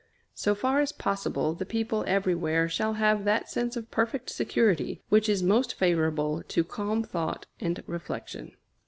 So 0.33 0.55
far 0.55 0.79
as 0.79 0.91
possible, 0.91 1.53
the 1.53 1.63
people 1.63 2.03
everywhere 2.07 2.67
shall 2.67 2.93
have 2.93 3.23
that 3.23 3.51
sense 3.51 3.77
of 3.77 3.91
perfect 3.91 4.31
security 4.31 5.03
which 5.09 5.29
is 5.29 5.43
most 5.43 5.75
favorable 5.75 6.41
to 6.41 6.63
calm 6.63 7.03
thought 7.03 7.45
and 7.59 7.83
reflection. 7.85 8.53